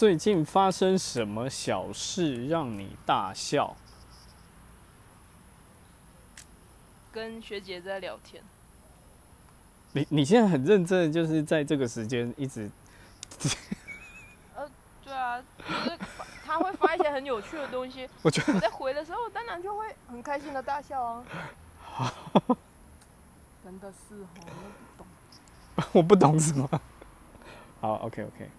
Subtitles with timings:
[0.00, 3.76] 最近发生什么小事让你大笑？
[7.12, 8.42] 跟学姐在聊天，
[9.92, 12.70] 你你现在很认真，就是在这个时间一直
[14.56, 14.66] 呃
[15.04, 15.98] 对啊，就是
[16.46, 21.22] 他会发一些很有趣的东西， 我觉得我在回的时候，当然就会很开心的大笑啊。
[23.62, 24.40] 真的是哦，我
[24.72, 25.06] 不懂。
[25.92, 26.66] 我不懂什么。
[27.82, 28.50] 好，OK OK。